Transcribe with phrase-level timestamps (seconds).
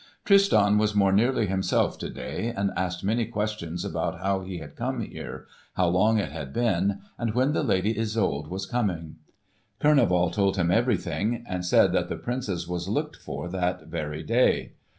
[0.25, 4.75] Tristan was more nearly himself to day, and asked many questions about how he had
[4.75, 9.17] come here, how long it had been, and when the Lady Isolde was coming.
[9.79, 14.71] Kurneval told him everything, and said that the Princess was looked for, that very day.